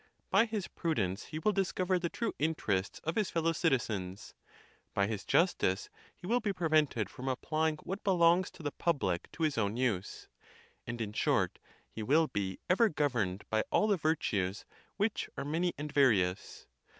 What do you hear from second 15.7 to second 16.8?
and various.